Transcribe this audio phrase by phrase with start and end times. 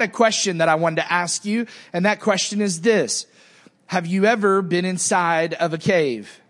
[0.00, 3.26] had a question that I wanted to ask you, and that question is this.
[3.86, 6.40] Have you ever been inside of a cave?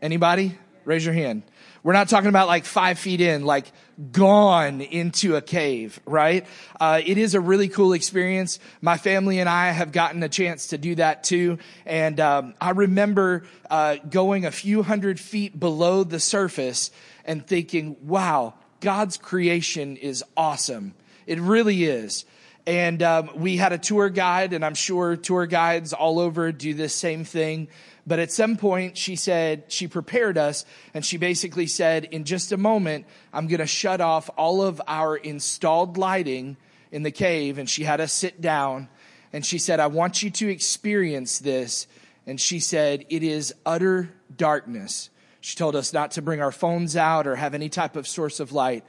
[0.00, 0.56] Anybody?
[0.84, 1.42] Raise your hand.
[1.82, 3.70] We're not talking about like five feet in, like
[4.12, 6.46] gone into a cave, right?
[6.80, 8.58] Uh, it is a really cool experience.
[8.80, 11.58] My family and I have gotten a chance to do that too.
[11.84, 16.90] And um, I remember uh, going a few hundred feet below the surface
[17.24, 20.94] and thinking, wow, God's creation is awesome.
[21.26, 22.24] It really is.
[22.66, 26.74] And um, we had a tour guide, and I'm sure tour guides all over do
[26.74, 27.68] this same thing.
[28.04, 32.50] But at some point, she said, she prepared us, and she basically said, in just
[32.50, 36.56] a moment, I'm going to shut off all of our installed lighting
[36.90, 37.58] in the cave.
[37.58, 38.88] And she had us sit down,
[39.32, 41.86] and she said, I want you to experience this.
[42.26, 45.10] And she said, it is utter darkness.
[45.40, 48.40] She told us not to bring our phones out or have any type of source
[48.40, 48.84] of light.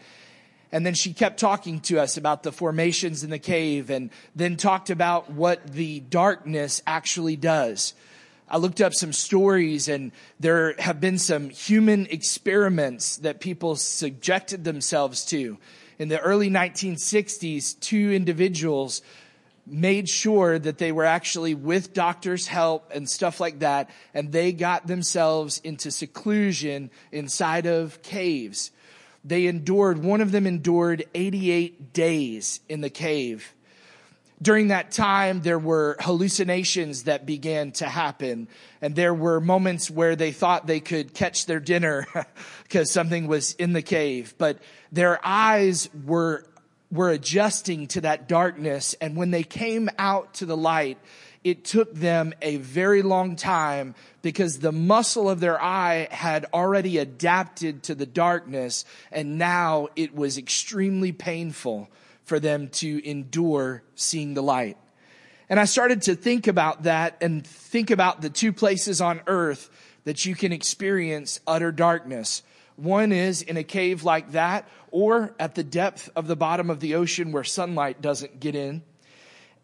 [0.71, 4.57] And then she kept talking to us about the formations in the cave and then
[4.57, 7.93] talked about what the darkness actually does.
[8.49, 14.63] I looked up some stories and there have been some human experiments that people subjected
[14.63, 15.57] themselves to.
[15.99, 19.01] In the early 1960s, two individuals
[19.65, 24.53] made sure that they were actually with doctors' help and stuff like that, and they
[24.53, 28.71] got themselves into seclusion inside of caves.
[29.23, 33.53] They endured, one of them endured 88 days in the cave.
[34.39, 38.47] During that time, there were hallucinations that began to happen.
[38.81, 42.05] And there were moments where they thought they could catch their dinner
[42.63, 44.35] because something was in the cave.
[44.37, 44.59] But
[44.91, 46.45] their eyes were,
[46.91, 48.93] were adjusting to that darkness.
[49.01, 50.99] And when they came out to the light,
[51.49, 56.97] it took them a very long time because the muscle of their eye had already
[56.97, 58.83] adapted to the darkness.
[59.11, 61.89] And now it was extremely painful
[62.25, 64.77] for them to endure seeing the light.
[65.49, 69.69] And I started to think about that and think about the two places on earth
[70.03, 72.43] that you can experience utter darkness.
[72.75, 76.81] One is in a cave like that, or at the depth of the bottom of
[76.81, 78.83] the ocean where sunlight doesn't get in.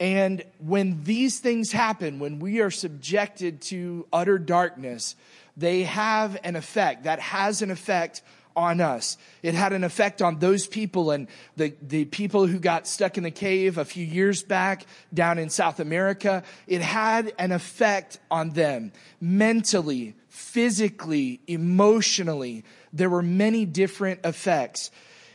[0.04, 5.16] And when these things happen, when we are subjected to utter darkness,
[5.56, 7.06] they have an effect.
[7.06, 8.22] That has an effect
[8.54, 9.18] on us.
[9.44, 13.24] It had an effect on those people and the, the people who got stuck in
[13.24, 16.44] the cave a few years back down in South America.
[16.68, 18.92] It had an effect on them
[19.22, 22.66] mentally, physically, emotionally.
[22.92, 24.92] There were many different effects.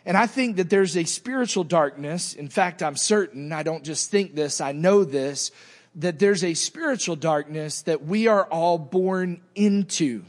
[0.08, 2.32] And I think that there's a spiritual darkness.
[2.32, 5.50] In fact, I'm certain, I don't just think this, I know this,
[5.96, 10.24] that there's a spiritual darkness that we are all born into.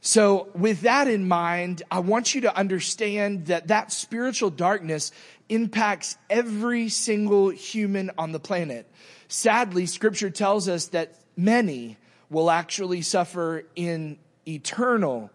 [0.00, 5.10] So with that in mind, I want you to understand that that spiritual darkness
[5.48, 8.88] impacts every single human on the planet.
[9.26, 11.96] Sadly, scripture tells us that many
[12.30, 15.30] will actually suffer in eternal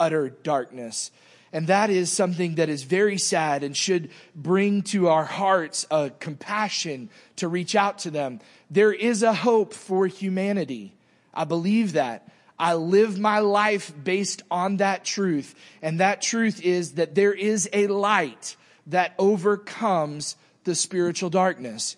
[0.00, 1.10] utter darkness.
[1.52, 6.10] And that is something that is very sad and should bring to our hearts a
[6.10, 8.40] compassion to reach out to them.
[8.70, 10.94] There is a hope for humanity.
[11.32, 12.28] I believe that.
[12.58, 15.54] I live my life based on that truth.
[15.80, 18.56] And that truth is that there is a light
[18.88, 21.96] that overcomes the spiritual darkness.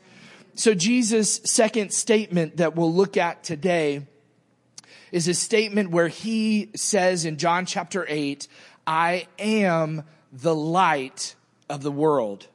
[0.54, 4.06] So Jesus' second statement that we'll look at today
[5.10, 8.46] is a statement where he says in John chapter 8,
[8.90, 10.02] I am
[10.32, 11.36] the light
[11.68, 12.48] of the world.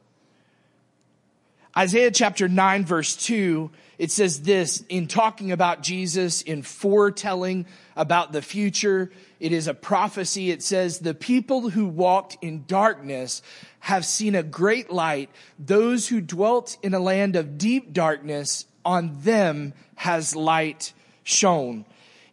[1.74, 7.64] Isaiah chapter 9 verse 2, it says this in talking about Jesus, in foretelling
[7.96, 9.10] about the future.
[9.40, 10.50] It is a prophecy.
[10.50, 13.40] It says, the people who walked in darkness
[13.80, 15.30] have seen a great light.
[15.58, 20.92] Those who dwelt in a land of deep darkness, on them has light
[21.24, 21.86] shone.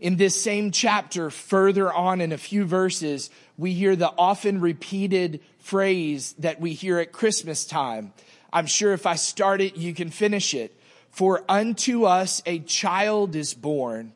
[0.04, 5.42] In this same chapter, further on in a few verses, we hear the often repeated
[5.60, 8.14] phrase that we hear at Christmas time.
[8.52, 10.76] I'm sure if I start it, you can finish it.
[11.10, 14.16] For unto us a child is born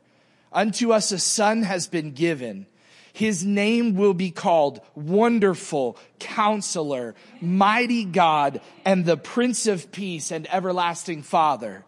[0.51, 2.65] Unto us a son has been given.
[3.13, 10.51] His name will be called Wonderful Counselor, Mighty God, and the Prince of Peace and
[10.51, 11.83] Everlasting Father.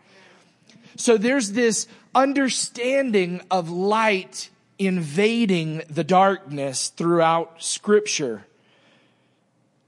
[0.95, 4.49] So there's this understanding of light
[4.79, 8.45] invading the darkness throughout scripture.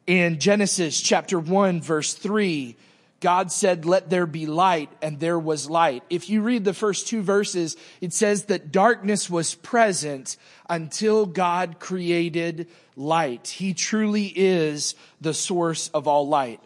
[0.05, 2.75] In Genesis chapter 1 verse 3,
[3.21, 6.03] God said, let there be light, and there was light.
[6.09, 11.79] If you read the first two verses, it says that darkness was present until God
[11.79, 13.47] created light.
[13.47, 16.61] He truly is the source of all light.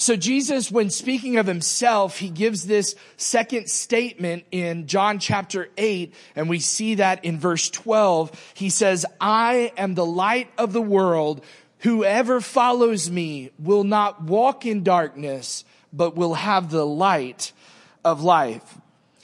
[0.00, 6.14] So Jesus, when speaking of himself, he gives this second statement in John chapter 8,
[6.36, 8.52] and we see that in verse 12.
[8.54, 11.44] He says, I am the light of the world.
[11.78, 17.52] Whoever follows me will not walk in darkness, but will have the light
[18.04, 18.78] of life.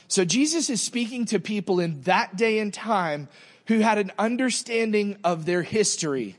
[0.09, 3.29] So Jesus is speaking to people in that day and time
[3.69, 6.37] who had an understanding of their history.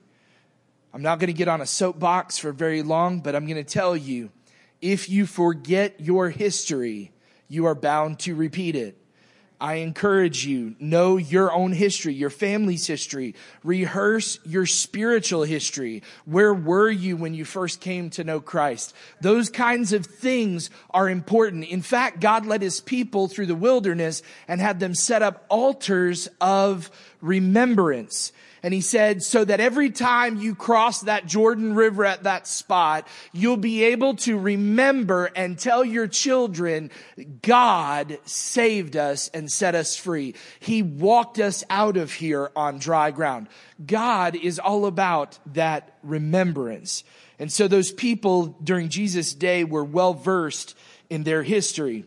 [0.96, 3.70] I'm not going to get on a soapbox for very long, but I'm going to
[3.70, 4.32] tell you
[4.82, 7.12] if you forget your history,
[7.50, 8.98] you are bound to repeat it.
[9.60, 13.36] I encourage you, know your own history, your family's history.
[13.62, 16.02] Rehearse your spiritual history.
[16.24, 18.94] Where were you when you first came to know Christ?
[19.20, 21.66] Those kinds of things are important.
[21.66, 26.30] In fact, God led his people through the wilderness and had them set up altars
[26.40, 26.90] of
[27.20, 28.32] remembrance.
[28.66, 33.08] And he said, so that every time you cross that Jordan River at that spot,
[33.32, 36.90] you'll be able to remember and tell your children,
[37.44, 40.34] God saved us and set us free.
[40.60, 43.50] He walked us out of here on dry ground.
[43.86, 47.04] God is all about that remembrance.
[47.38, 50.76] And so those people during Jesus' day were well versed
[51.08, 52.06] in their history.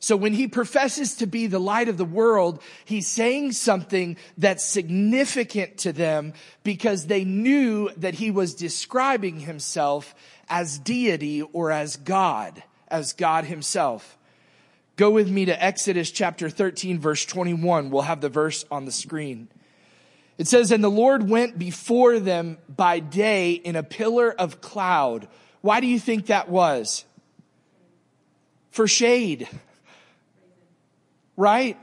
[0.00, 4.64] So when he professes to be the light of the world, he's saying something that's
[4.64, 10.14] significant to them because they knew that he was describing himself
[10.48, 14.16] as deity or as God, as God himself.
[14.96, 17.90] Go with me to Exodus chapter 13 verse 21.
[17.90, 19.48] We'll have the verse on the screen.
[20.38, 25.26] It says, and the Lord went before them by day in a pillar of cloud.
[25.60, 27.04] Why do you think that was?
[28.70, 29.48] For shade
[31.38, 31.78] right?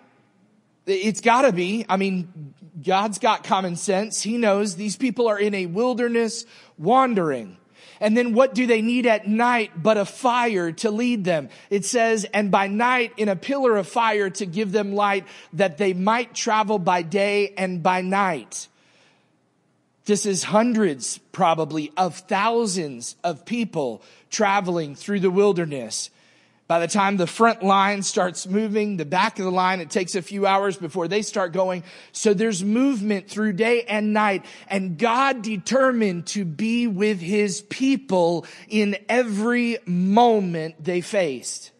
[0.85, 1.85] It's gotta be.
[1.89, 2.53] I mean,
[2.83, 4.21] God's got common sense.
[4.21, 6.45] He knows these people are in a wilderness
[6.77, 7.57] wandering.
[8.01, 11.49] And then what do they need at night but a fire to lead them?
[11.69, 15.77] It says, and by night in a pillar of fire to give them light that
[15.77, 18.67] they might travel by day and by night.
[20.03, 26.11] This is hundreds probably of thousands of people traveling through the wilderness.
[26.67, 30.15] By the time the front line starts moving, the back of the line, it takes
[30.15, 31.83] a few hours before they start going.
[32.11, 34.45] So there's movement through day and night.
[34.67, 41.71] And God determined to be with his people in every moment they faced.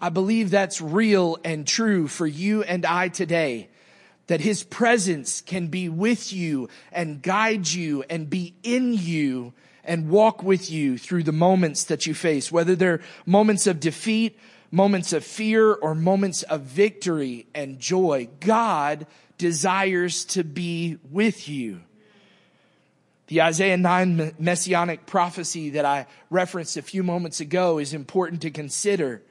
[0.00, 3.68] I believe that's real and true for you and I today.
[4.30, 10.08] That his presence can be with you and guide you and be in you and
[10.08, 14.38] walk with you through the moments that you face, whether they're moments of defeat,
[14.70, 18.28] moments of fear, or moments of victory and joy.
[18.38, 21.80] God desires to be with you.
[23.26, 28.52] The Isaiah 9 messianic prophecy that I referenced a few moments ago is important to
[28.52, 29.22] consider.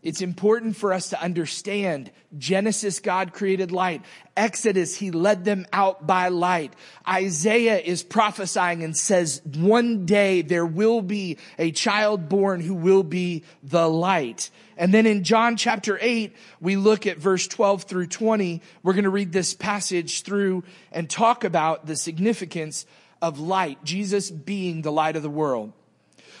[0.00, 4.02] It's important for us to understand Genesis, God created light.
[4.36, 6.74] Exodus, he led them out by light.
[7.06, 13.02] Isaiah is prophesying and says, one day there will be a child born who will
[13.02, 14.50] be the light.
[14.76, 18.62] And then in John chapter 8, we look at verse 12 through 20.
[18.84, 20.62] We're going to read this passage through
[20.92, 22.86] and talk about the significance
[23.20, 25.72] of light, Jesus being the light of the world.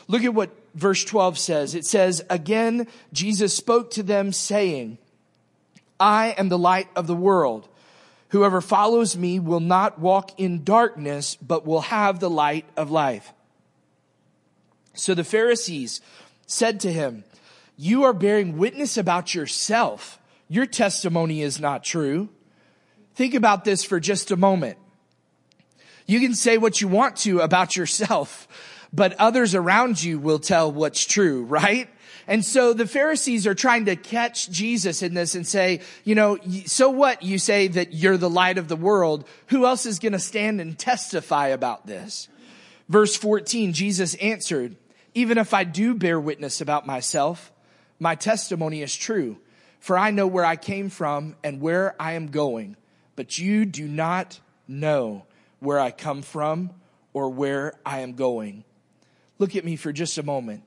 [0.06, 1.74] Look at what verse 12 says.
[1.74, 4.98] It says, Again, Jesus spoke to them saying,
[6.00, 7.68] I am the light of the world.
[8.28, 13.32] Whoever follows me will not walk in darkness, but will have the light of life.
[14.94, 16.00] So the Pharisees
[16.46, 17.24] said to him,
[17.76, 20.18] You are bearing witness about yourself.
[20.48, 22.28] Your testimony is not true.
[23.14, 24.78] Think about this for just a moment.
[26.06, 28.48] You can say what you want to about yourself
[28.92, 31.88] but others around you will tell what's true, right?
[32.26, 36.38] And so the Pharisees are trying to catch Jesus in this and say, you know,
[36.66, 39.26] so what you say that you're the light of the world?
[39.46, 42.28] Who else is going to stand and testify about this?
[42.88, 44.76] Verse 14, Jesus answered,
[45.14, 47.50] even if I do bear witness about myself,
[47.98, 49.38] my testimony is true,
[49.80, 52.76] for I know where I came from and where I am going,
[53.16, 55.24] but you do not know
[55.60, 56.70] where I come from
[57.12, 58.64] or where I am going.
[59.38, 60.62] Look at me for just a moment.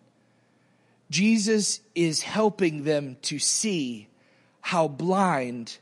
[1.09, 4.07] Jesus is helping them to see
[4.61, 5.77] how blind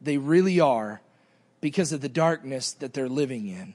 [0.00, 1.02] they really are
[1.60, 3.74] because of the darkness that they're living in.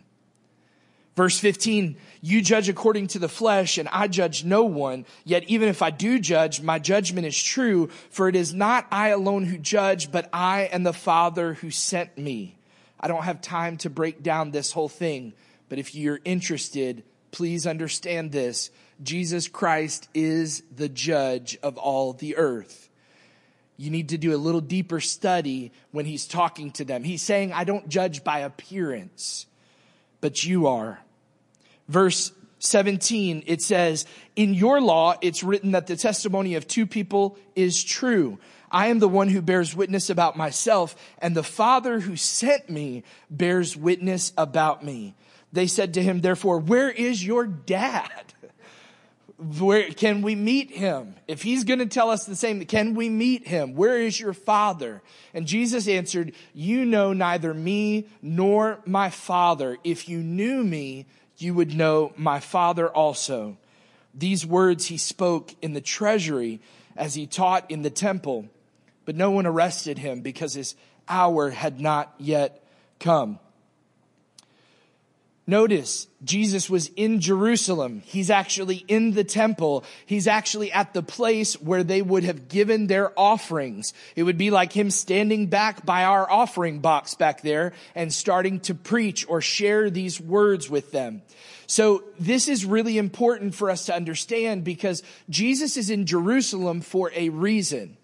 [1.16, 5.06] Verse 15, you judge according to the flesh and I judge no one.
[5.24, 9.10] Yet even if I do judge, my judgment is true, for it is not I
[9.10, 12.58] alone who judge, but I and the Father who sent me.
[13.00, 15.34] I don't have time to break down this whole thing,
[15.70, 17.04] but if you're interested,
[17.36, 18.72] please understand this.
[19.04, 22.90] Jesus Christ is the judge of all the earth.
[23.76, 27.04] You need to do a little deeper study when he's talking to them.
[27.04, 29.48] He's saying, I don't judge by appearance,
[30.22, 31.02] but you are.
[31.90, 34.06] Verse 17, it says,
[34.38, 38.40] in your law, it's written that the testimony of two people is true.
[38.72, 43.04] I am the one who bears witness about myself and the father who sent me
[43.30, 45.16] bears witness about me.
[45.54, 48.34] They said to him, therefore, where is your dad?
[49.38, 51.16] Where can we meet him?
[51.28, 53.76] If he's going to tell us the same, can we meet him?
[53.76, 55.02] Where is your father?
[55.34, 59.78] And Jesus answered, you know neither me nor my father.
[59.84, 61.06] If you knew me,
[61.38, 63.58] you would know my father also.
[64.14, 66.62] These words he spoke in the treasury
[66.96, 68.46] as he taught in the temple,
[69.04, 70.76] but no one arrested him because his
[71.10, 72.64] hour had not yet
[73.00, 73.40] come.
[75.48, 78.02] Notice Jesus was in Jerusalem.
[78.04, 79.84] He's actually in the temple.
[80.08, 83.94] He's actually at the place where they would have given their offerings.
[84.16, 88.60] It would be like him standing back by our offering box back there and starting
[88.62, 91.22] to preach or share these words with them.
[91.68, 97.12] So this is really important for us to understand because Jesus is in Jerusalem for
[97.16, 97.98] a reason.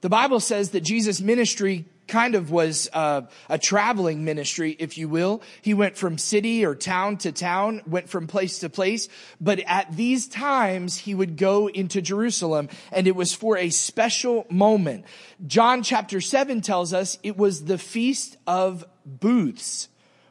[0.00, 5.08] The Bible says that Jesus' ministry kind of was uh, a traveling ministry, if you
[5.08, 5.42] will.
[5.62, 9.08] He went from city or town to town, went from place to place.
[9.40, 14.46] But at these times, he would go into Jerusalem and it was for a special
[14.50, 15.04] moment.
[15.46, 19.88] John chapter 7 tells us it was the feast of booths,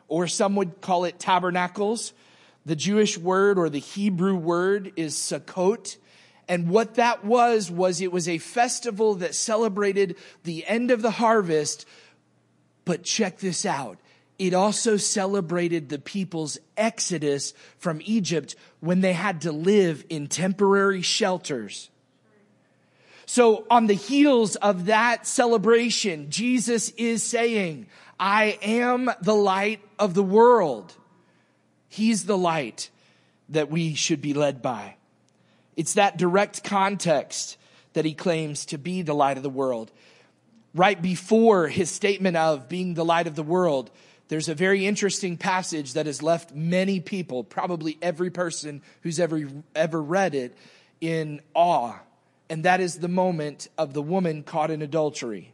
[0.07, 2.13] or some would call it tabernacles.
[2.65, 5.97] The Jewish word or the Hebrew word is Sukkot.
[6.47, 11.11] And what that was, was it was a festival that celebrated the end of the
[11.11, 11.85] harvest.
[12.85, 13.97] But check this out.
[14.39, 21.01] It also celebrated the people's exodus from Egypt when they had to live in temporary
[21.01, 21.89] shelters.
[23.25, 27.87] So on the heels of that celebration, Jesus is saying,
[28.19, 30.93] I am the light of the world.
[31.87, 32.89] He's the light
[33.49, 34.97] that we should be led by.
[35.75, 37.57] It's that direct context
[37.93, 39.91] that he claims to be the light of the world.
[40.73, 43.91] Right before his statement of being the light of the world,
[44.27, 49.47] there's a very interesting passage that has left many people, probably every person who's ever,
[49.75, 50.57] ever read it,
[51.01, 51.99] in awe.
[52.49, 55.53] And that is the moment of the woman caught in adultery.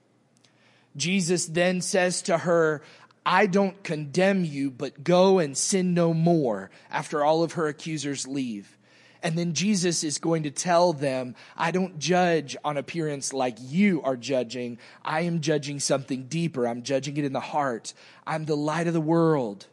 [0.95, 2.81] Jesus then says to her,
[3.25, 8.27] I don't condemn you, but go and sin no more after all of her accusers
[8.27, 8.77] leave.
[9.21, 14.01] And then Jesus is going to tell them, I don't judge on appearance like you
[14.03, 14.77] are judging.
[15.03, 16.67] I am judging something deeper.
[16.67, 17.93] I'm judging it in the heart.
[18.25, 19.67] I'm the light of the world.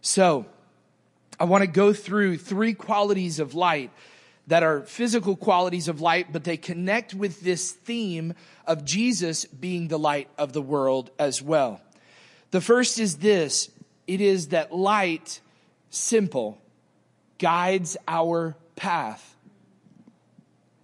[0.00, 0.46] So
[1.38, 3.90] I want to go through three qualities of light
[4.46, 8.34] that are physical qualities of light, but they connect with this theme
[8.66, 11.80] of Jesus being the light of the world as well.
[12.52, 13.70] The first is this.
[14.06, 15.40] It is that light,
[15.90, 16.58] simple,
[17.38, 19.36] guides our path.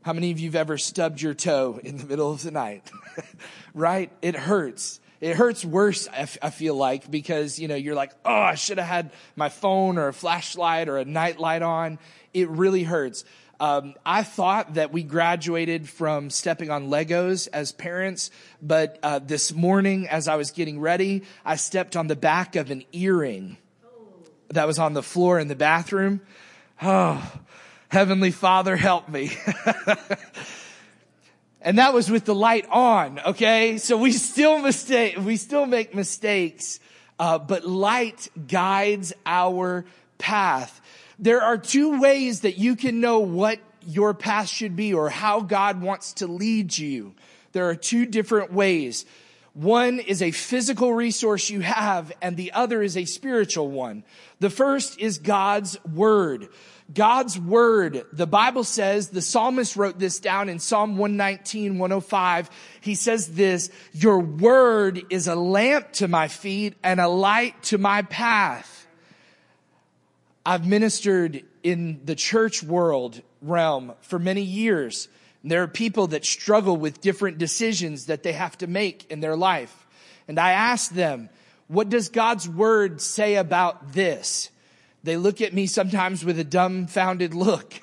[0.02, 2.90] How many of you have ever stubbed your toe in the middle of the night?
[3.74, 4.10] right?
[4.22, 5.00] It hurts.
[5.20, 8.54] It hurts worse, I, f- I feel like, because, you know, you're like, oh, I
[8.54, 11.98] should have had my phone or a flashlight or a night light on.
[12.32, 13.24] It really hurts.
[13.60, 18.30] Um, I thought that we graduated from stepping on Legos as parents,
[18.62, 22.70] but uh, this morning, as I was getting ready, I stepped on the back of
[22.70, 23.56] an earring
[24.50, 26.20] that was on the floor in the bathroom.
[26.80, 27.32] Oh,
[27.88, 29.30] Heavenly Father, help me.
[31.62, 33.78] and that was with the light on, okay?
[33.78, 36.80] So we still mistake, we still make mistakes,
[37.18, 39.86] uh, but light guides our
[40.18, 40.82] path.
[41.18, 45.40] There are two ways that you can know what your path should be or how
[45.40, 47.14] God wants to lead you.
[47.52, 49.06] There are two different ways.
[49.54, 54.04] One is a physical resource you have and the other is a spiritual one.
[54.40, 56.48] The first is God's word.
[56.92, 62.50] God's word, the Bible says, the psalmist wrote this down in Psalm 119, 105.
[62.80, 67.78] He says this, your word is a lamp to my feet and a light to
[67.78, 68.86] my path.
[70.46, 75.08] I've ministered in the church world realm for many years.
[75.44, 79.36] There are people that struggle with different decisions that they have to make in their
[79.36, 79.86] life.
[80.26, 81.28] And I ask them,
[81.68, 84.50] what does God's word say about this?
[85.08, 87.74] They look at me sometimes with a dumbfounded look.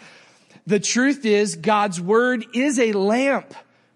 [0.66, 3.52] the truth is God's word is a lamp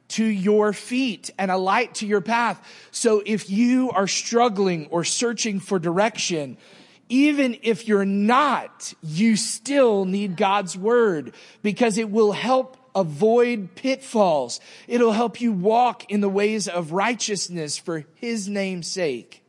[0.09, 2.61] to your feet and a light to your path.
[2.91, 6.59] So if you are struggling or searching for direction,
[7.09, 14.61] Even if you're not, you still need God's word because it will help avoid pitfalls.
[14.89, 19.43] It'll help you walk in the ways of righteousness for his name's sake.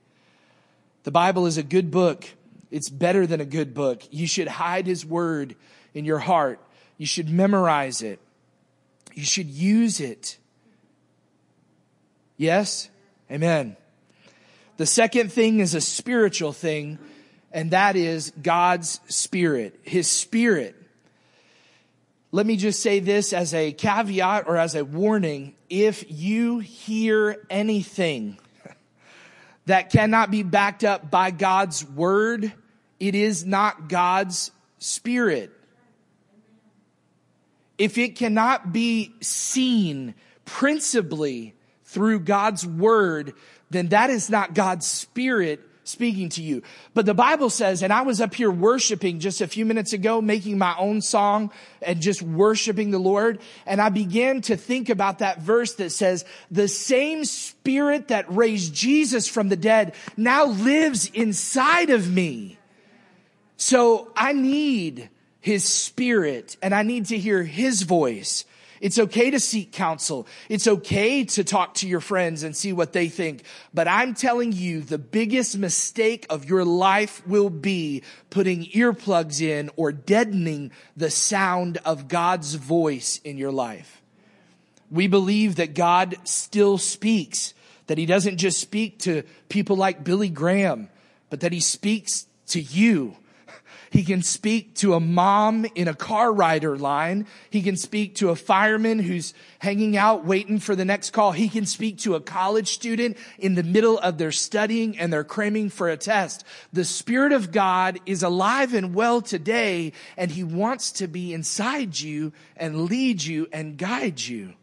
[1.03, 2.27] The Bible is a good book.
[2.75, 4.03] It's better than a good book.
[4.11, 5.55] You should hide his word
[5.93, 6.59] in your heart.
[6.97, 8.19] You should memorize it.
[9.13, 10.37] You should use it.
[12.35, 12.89] Yes?
[13.31, 13.77] Amen.
[14.75, 16.99] The second thing is a spiritual thing,
[17.49, 20.75] and that is God's Spirit, His Spirit.
[22.33, 25.55] Let me just say this as a caveat or as a warning.
[25.69, 28.37] If you hear anything
[29.65, 32.51] that cannot be backed up by God's word,
[32.99, 35.51] it is not God's spirit.
[37.77, 43.33] If it cannot be seen principally through God's word,
[43.69, 46.63] then that is not God's spirit speaking to you.
[46.93, 50.21] But the Bible says, and I was up here worshiping just a few minutes ago,
[50.21, 53.39] making my own song and just worshiping the Lord.
[53.65, 58.73] And I began to think about that verse that says, the same spirit that raised
[58.73, 62.57] Jesus from the dead now lives inside of me.
[63.57, 65.09] So I need
[65.39, 68.45] his spirit and I need to hear his voice.
[68.81, 70.27] It's okay to seek counsel.
[70.49, 73.43] It's okay to talk to your friends and see what they think.
[73.73, 79.69] But I'm telling you, the biggest mistake of your life will be putting earplugs in
[79.75, 84.01] or deadening the sound of God's voice in your life.
[84.91, 87.53] We believe that God still speaks,
[87.87, 90.89] that he doesn't just speak to people like Billy Graham,
[91.29, 93.15] but that he speaks to you
[93.95, 97.25] he can speak to a mom in a car rider line.
[97.49, 101.31] He can speak to a fireman who's hanging out waiting for the next call.
[101.31, 105.23] He can speak to a college student in the middle of their studying and they're
[105.23, 106.43] cramming for a test.
[106.73, 111.97] The Spirit of God is alive and well today and He wants to be inside
[111.97, 114.55] you and lead you and guide you.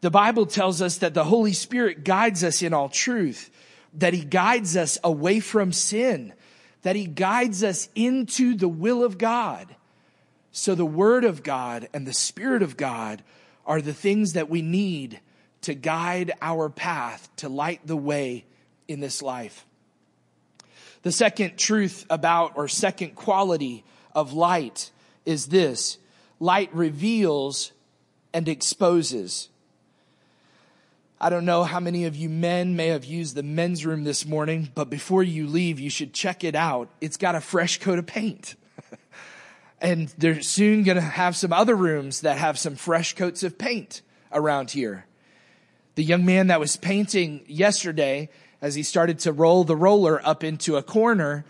[0.00, 3.48] The Bible tells us that the Holy Spirit guides us in all truth,
[3.94, 6.32] that He guides us away from sin
[6.82, 9.74] that he guides us into the will of God.
[10.52, 13.22] So the word of God and the spirit of God
[13.66, 15.20] are the things that we need
[15.62, 18.44] to guide our path, to light the way
[18.86, 19.66] in this life.
[21.02, 24.90] The second truth about, or second quality of light
[25.26, 25.98] is this
[26.40, 27.72] light reveals
[28.32, 29.48] and exposes.
[31.20, 34.24] I don't know how many of you men may have used the men's room this
[34.24, 36.90] morning, but before you leave, you should check it out.
[37.00, 38.54] It's got a fresh coat of paint.
[39.80, 43.58] and they're soon going to have some other rooms that have some fresh coats of
[43.58, 44.00] paint
[44.30, 45.06] around here.
[45.96, 48.28] The young man that was painting yesterday,
[48.62, 51.44] as he started to roll the roller up into a corner,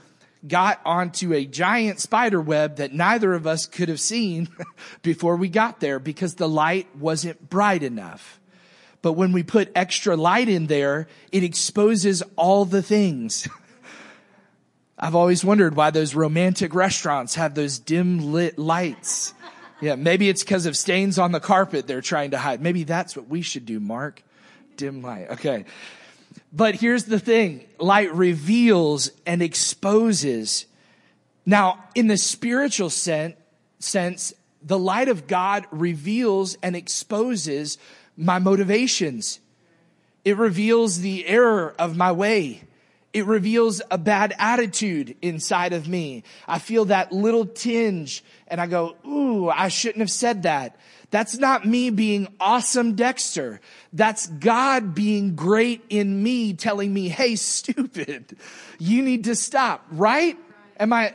[0.47, 4.49] got onto a giant spider web that neither of us could have seen
[5.03, 8.38] before we got there because the light wasn't bright enough.
[9.01, 13.49] But when we put extra light in there, it exposes all the things.
[14.99, 19.33] I've always wondered why those romantic restaurants have those dim lit lights.
[19.81, 22.61] Yeah, maybe it's because of stains on the carpet they're trying to hide.
[22.61, 24.23] Maybe that's what we should do, Mark.
[24.77, 25.31] Dim light.
[25.31, 25.65] Okay.
[26.53, 27.65] But here's the thing.
[27.79, 30.67] Light reveals and exposes.
[31.47, 33.37] Now, in the spiritual sense,
[33.79, 37.79] sense, the light of God reveals and exposes
[38.19, 39.41] my motivations.
[40.25, 42.65] It reveals the error of my way.
[43.15, 46.25] It reveals a bad attitude inside of me.
[46.47, 50.77] I feel that little tinge and I go, ooh, I shouldn't have said that.
[51.11, 53.61] That's not me being awesome Dexter.
[53.95, 58.37] That's God being great in me telling me, hey, stupid,
[58.79, 60.37] you need to stop, right?
[60.79, 61.15] Am I,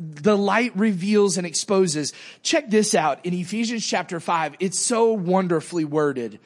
[0.00, 2.12] the light reveals and exposes.
[2.42, 4.56] Check this out in Ephesians chapter 5.
[4.60, 6.38] It's so wonderfully worded.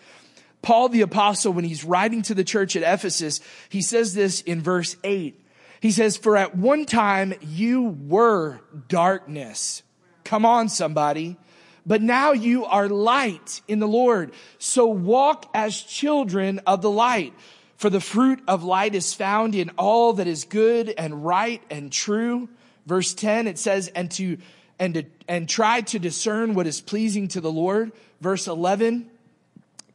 [0.63, 4.63] Paul the apostle, when he's writing to the church at Ephesus, he says this in
[4.63, 5.39] verse 8.
[5.81, 9.83] He says, For at one time you were darkness.
[10.23, 11.37] Come on, somebody.
[11.85, 14.33] But now you are light in the Lord.
[14.59, 17.35] So walk as children of the light.
[17.77, 21.91] For the fruit of light is found in all that is good and right and
[21.91, 22.49] true
[22.87, 24.39] Verse 10, it says, and to,
[24.79, 27.93] and to, and try to discern what is pleasing to the Lord.
[28.21, 29.11] Verse 11,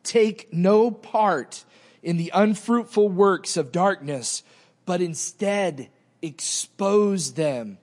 [0.03, 1.65] take no part
[2.01, 4.43] in the unfruitful works of darkness,
[4.85, 5.89] but instead
[6.21, 7.77] expose them.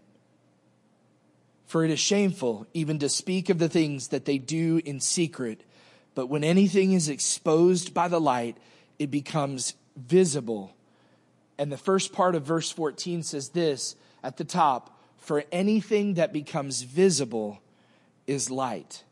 [1.66, 5.62] For it is shameful even to speak of the things that they do in secret.
[6.14, 8.56] But when anything is exposed by the light,
[8.98, 10.74] it becomes visible.
[11.58, 16.32] And the first part of verse 14 says this at the top for anything that
[16.32, 17.60] becomes visible
[18.26, 19.04] is light.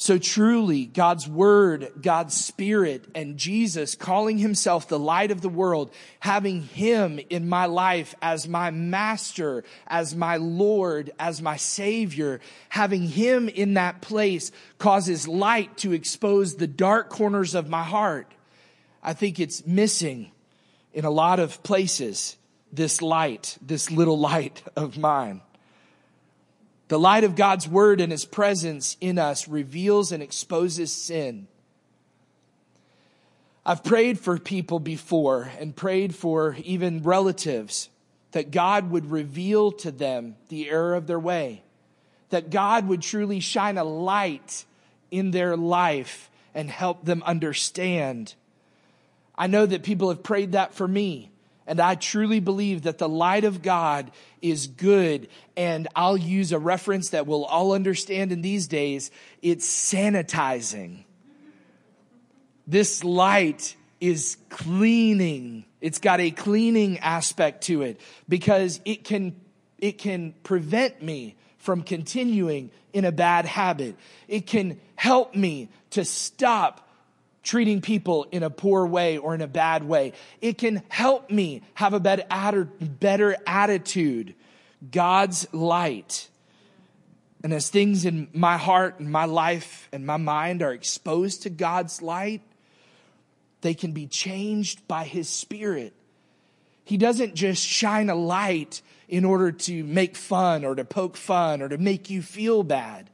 [0.00, 5.90] So truly, God's word, God's spirit, and Jesus calling himself the light of the world,
[6.20, 13.02] having him in my life as my master, as my Lord, as my savior, having
[13.02, 18.30] him in that place causes light to expose the dark corners of my heart.
[19.02, 20.30] I think it's missing
[20.92, 22.36] in a lot of places,
[22.72, 25.40] this light, this little light of mine.
[26.88, 31.46] The light of God's word and his presence in us reveals and exposes sin.
[33.64, 37.90] I've prayed for people before and prayed for even relatives
[38.32, 41.62] that God would reveal to them the error of their way,
[42.30, 44.64] that God would truly shine a light
[45.10, 48.34] in their life and help them understand.
[49.36, 51.30] I know that people have prayed that for me.
[51.68, 55.28] And I truly believe that the light of God is good.
[55.54, 59.10] And I'll use a reference that we'll all understand in these days.
[59.42, 61.04] It's sanitizing.
[62.66, 65.66] This light is cleaning.
[65.82, 69.38] It's got a cleaning aspect to it because it can,
[69.76, 73.94] it can prevent me from continuing in a bad habit.
[74.26, 76.87] It can help me to stop
[77.48, 80.12] treating people in a poor way or in a bad way.
[80.42, 84.34] It can help me have a better, attitude.
[84.92, 86.28] God's light.
[87.42, 91.50] And as things in my heart and my life and my mind are exposed to
[91.50, 92.42] God's light,
[93.62, 95.94] they can be changed by His Spirit.
[96.84, 101.62] He doesn't just shine a light in order to make fun or to poke fun
[101.62, 103.08] or to make you feel bad.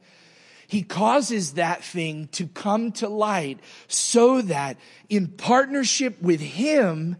[0.67, 4.77] He causes that thing to come to light so that
[5.09, 7.17] in partnership with Him,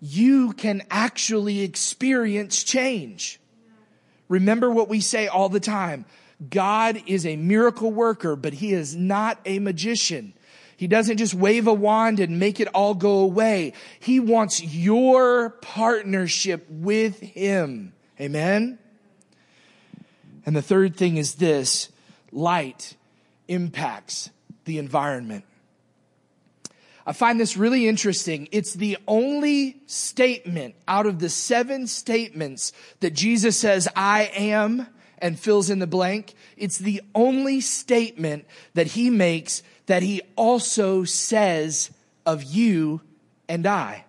[0.00, 3.40] you can actually experience change.
[4.28, 6.04] Remember what we say all the time.
[6.48, 10.32] God is a miracle worker, but He is not a magician.
[10.76, 13.74] He doesn't just wave a wand and make it all go away.
[13.98, 17.92] He wants your partnership with Him.
[18.18, 18.78] Amen?
[20.46, 21.90] And the third thing is this
[22.32, 22.96] light
[23.48, 24.30] impacts
[24.64, 25.44] the environment.
[27.06, 28.48] I find this really interesting.
[28.52, 34.86] It's the only statement out of the seven statements that Jesus says, I am,
[35.18, 36.34] and fills in the blank.
[36.56, 41.90] It's the only statement that he makes that he also says
[42.24, 43.00] of you
[43.48, 44.04] and I.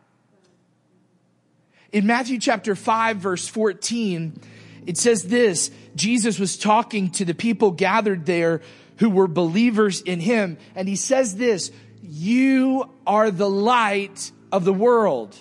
[1.92, 4.40] In Matthew chapter 5, verse 14,
[4.86, 8.62] it says this Jesus was talking to the people gathered there
[8.98, 10.58] who were believers in him.
[10.76, 11.72] And he says this,
[12.04, 15.36] you are the light of the world.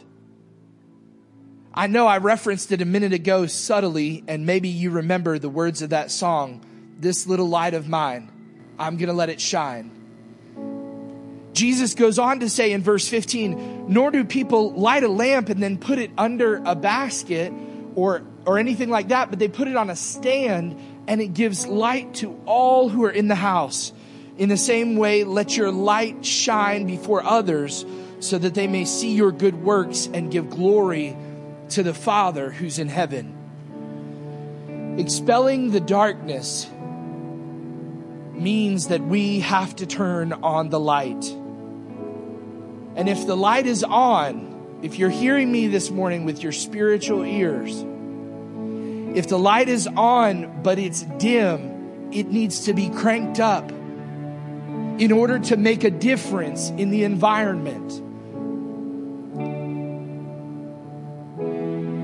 [1.73, 5.83] I know I referenced it a minute ago subtly, and maybe you remember the words
[5.83, 6.65] of that song,
[6.99, 8.31] This Little Light of Mine,
[8.79, 9.91] I'm gonna let it shine.
[11.53, 15.63] Jesus goes on to say in verse 15, nor do people light a lamp and
[15.63, 17.53] then put it under a basket
[17.95, 21.69] or or anything like that, but they put it on a stand and it gives
[21.69, 23.93] light to all who are in the house.
[24.39, 27.87] In the same way, let your light shine before others
[28.19, 31.17] so that they may see your good works and give glory
[31.69, 33.37] to the Father who's in heaven.
[34.99, 36.69] Expelling the darkness
[38.33, 41.25] means that we have to turn on the light.
[42.97, 47.25] And if the light is on, if you're hearing me this morning with your spiritual
[47.25, 47.85] ears,
[49.15, 55.13] if the light is on, but it's dim, it needs to be cranked up in
[55.13, 58.03] order to make a difference in the environment.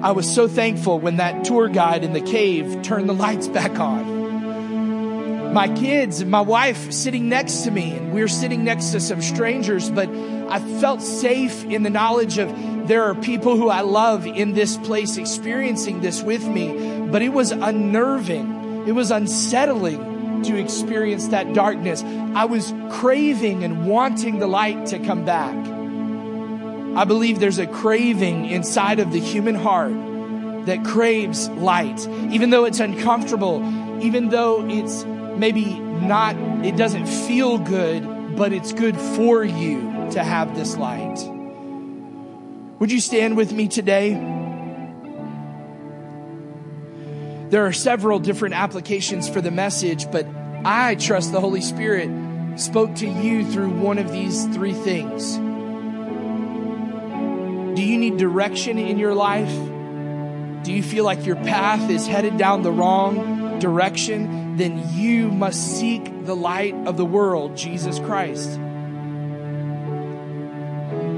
[0.05, 3.79] I was so thankful when that tour guide in the cave turned the lights back
[3.79, 5.53] on.
[5.53, 9.01] My kids and my wife sitting next to me, and we are sitting next to
[9.01, 10.09] some strangers, but
[10.49, 12.55] I felt safe in the knowledge of
[12.87, 16.69] there are people who I love in this place experiencing this with me,
[17.11, 18.87] but it was unnerving.
[18.87, 22.03] It was unsettling to experience that darkness.
[22.03, 25.55] I was craving and wanting the light to come back.
[26.97, 29.92] I believe there's a craving inside of the human heart
[30.66, 33.62] that craves light, even though it's uncomfortable,
[34.03, 39.81] even though it's maybe not, it doesn't feel good, but it's good for you
[40.12, 41.19] to have this light.
[42.79, 44.36] Would you stand with me today?
[47.50, 50.26] There are several different applications for the message, but
[50.64, 52.11] I trust the Holy Spirit
[52.56, 55.37] spoke to you through one of these three things.
[57.76, 59.54] Do you need direction in your life?
[60.64, 64.56] Do you feel like your path is headed down the wrong direction?
[64.56, 68.59] Then you must seek the light of the world, Jesus Christ.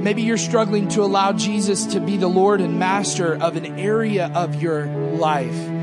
[0.03, 4.31] Maybe you're struggling to allow Jesus to be the Lord and Master of an area
[4.35, 5.78] of your life.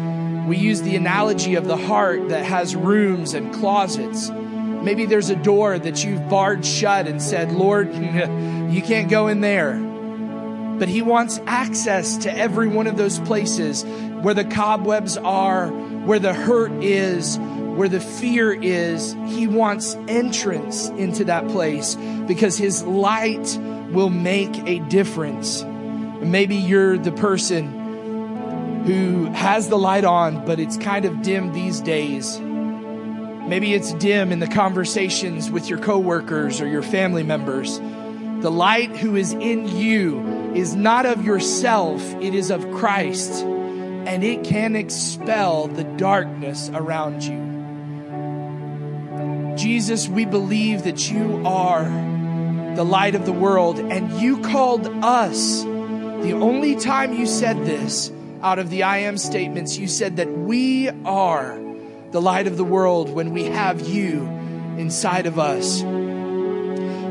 [0.45, 4.29] We use the analogy of the heart that has rooms and closets.
[4.29, 7.93] Maybe there's a door that you've barred shut and said, Lord,
[8.71, 9.75] you can't go in there.
[10.77, 13.83] But He wants access to every one of those places
[14.21, 19.13] where the cobwebs are, where the hurt is, where the fear is.
[19.25, 21.95] He wants entrance into that place
[22.27, 23.57] because His light
[23.91, 25.63] will make a difference.
[25.63, 27.84] Maybe you're the person
[28.85, 32.39] who has the light on, but it's kind of dim these days.
[32.39, 37.79] Maybe it's dim in the conversations with your coworkers or your family members.
[38.41, 44.23] The light who is in you is not of yourself, it is of Christ, and
[44.23, 47.45] it can expel the darkness around you.
[49.57, 51.85] Jesus, we believe that you are
[52.75, 55.63] the light of the world, and you called us.
[55.63, 58.11] The only time you said this
[58.45, 61.59] out of the I am statements, you said that we are
[62.11, 64.27] the light of the world when we have you
[64.77, 65.81] inside of us.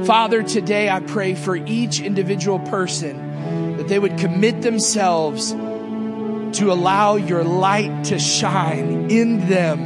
[0.06, 7.16] Father, today I pray for each individual person that they would commit themselves to allow
[7.16, 9.80] your light to shine in them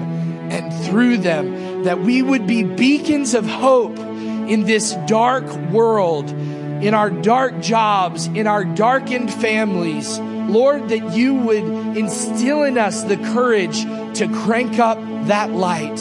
[0.53, 6.93] and through them, that we would be beacons of hope in this dark world, in
[6.93, 11.65] our dark jobs, in our darkened families Lord, that you would
[11.97, 13.83] instill in us the courage
[14.19, 15.99] to crank up that light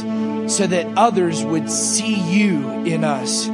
[0.49, 3.47] so that others would see you in us.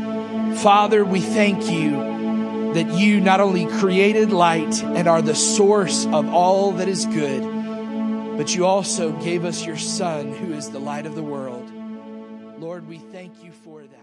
[0.61, 6.31] Father, we thank you that you not only created light and are the source of
[6.31, 7.41] all that is good,
[8.37, 11.71] but you also gave us your Son, who is the light of the world.
[12.59, 14.02] Lord, we thank you for that.